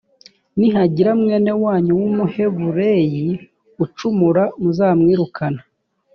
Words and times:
nihagira 0.57 1.11
mwene 1.21 1.51
wanyu 1.63 1.91
w’umuhebureyi 2.01 3.27
ucumura 3.83 4.43
muzamwirukane 4.61 5.61